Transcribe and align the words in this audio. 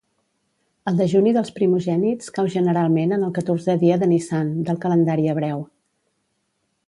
El 0.91 0.95
dejuni 1.01 1.33
dels 1.35 1.51
primogènits 1.57 2.31
cau 2.37 2.49
generalment 2.55 3.13
en 3.17 3.27
el 3.27 3.35
catorzè 3.35 3.75
dia 3.83 3.99
de 4.05 4.09
Nissan, 4.13 4.49
del 4.71 4.79
calendari 4.87 5.31
hebreu. 5.35 5.63